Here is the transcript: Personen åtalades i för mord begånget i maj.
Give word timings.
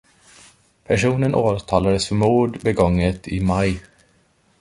Personen 0.87 1.35
åtalades 1.35 2.03
i 2.05 2.07
för 2.07 2.15
mord 2.15 2.57
begånget 2.63 3.27
i 3.27 3.39
maj. 3.39 3.83